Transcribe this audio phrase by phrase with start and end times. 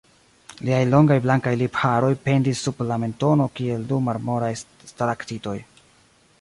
[0.69, 5.59] Liaj longaj blankaj lipharoj pendis sub la mentono kiel du marmoraj stalaktitoj.